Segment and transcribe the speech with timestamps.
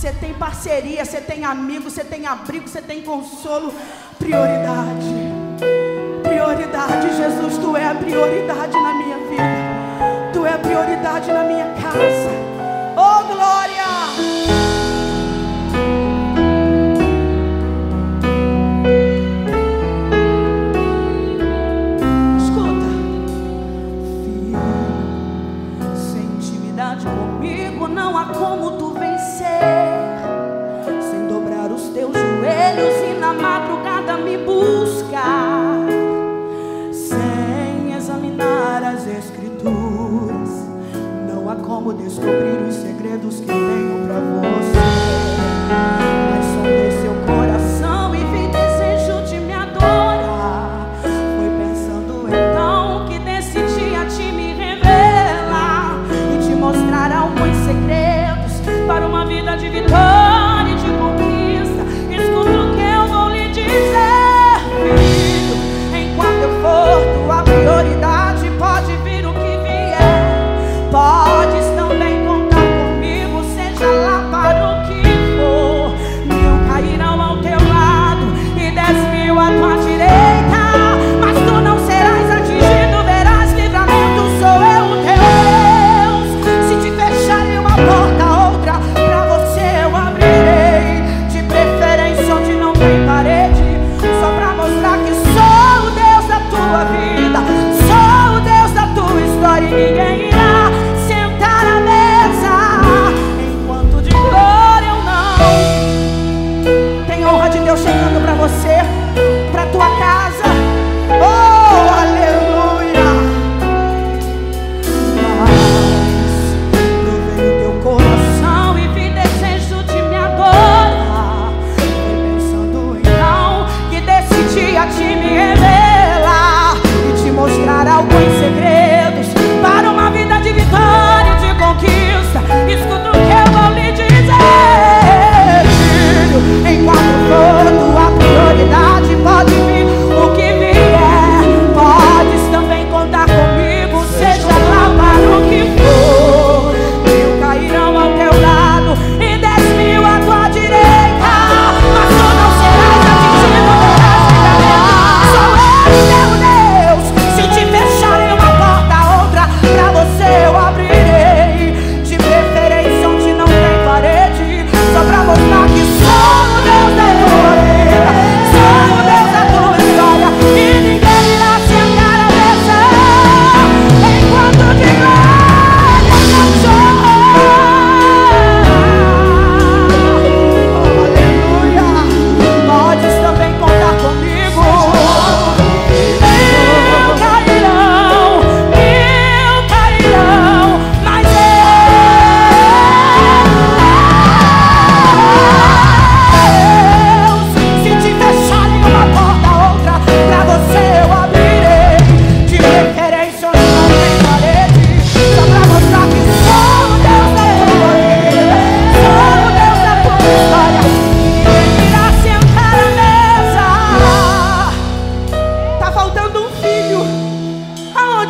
[0.00, 3.70] você tem parceria, você tem amigo, você tem abrigo, você tem consolo.
[4.18, 5.06] Prioridade.
[6.22, 10.32] Prioridade, Jesus, tu é a prioridade na minha vida.
[10.32, 12.30] Tu é a prioridade na minha casa.
[12.96, 13.80] Oh, glória!
[28.40, 28.89] como
[42.20, 43.79] descobrir os segredos que tenho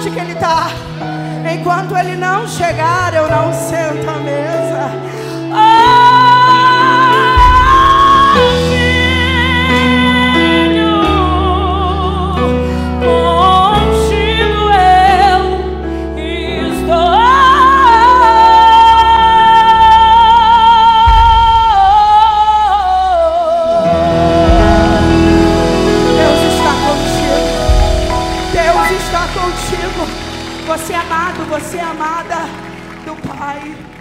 [0.00, 0.30] contigo.
[3.50, 3.90] Você é
[31.30, 32.36] amado, você é amada
[33.04, 33.99] do Pai.